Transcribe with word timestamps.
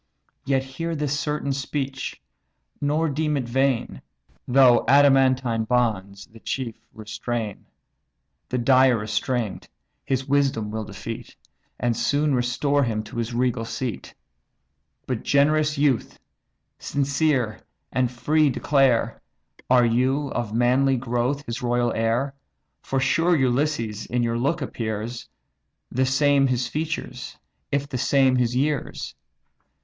Yet 0.47 0.63
hear 0.63 0.95
this 0.95 1.19
certain 1.19 1.53
speech, 1.53 2.19
nor 2.81 3.07
deem 3.07 3.37
it 3.37 3.43
vain; 3.47 4.01
Though 4.47 4.83
adamantine 4.87 5.65
bonds 5.65 6.25
the 6.25 6.39
chief 6.39 6.73
restrain, 6.91 7.67
The 8.49 8.57
dire 8.57 8.97
restraint 8.97 9.69
his 10.03 10.27
wisdom 10.27 10.71
will 10.71 10.85
defeat, 10.85 11.35
And 11.79 11.95
soon 11.95 12.33
restore 12.33 12.81
him 12.83 13.03
to 13.03 13.17
his 13.17 13.31
regal 13.35 13.63
seat. 13.63 14.15
But 15.05 15.21
generous 15.21 15.77
youth! 15.77 16.17
sincere 16.79 17.59
and 17.91 18.09
free 18.11 18.49
declare, 18.49 19.21
Are 19.69 19.85
you, 19.85 20.29
of 20.29 20.51
manly 20.51 20.97
growth, 20.97 21.45
his 21.45 21.61
royal 21.61 21.93
heir? 21.93 22.33
For 22.81 22.99
sure 22.99 23.35
Ulysses 23.35 24.07
in 24.07 24.23
your 24.23 24.39
look 24.39 24.63
appears, 24.63 25.29
The 25.91 26.07
same 26.07 26.47
his 26.47 26.67
features, 26.67 27.37
if 27.71 27.87
the 27.87 27.99
same 27.99 28.37
his 28.37 28.55
years. 28.55 29.13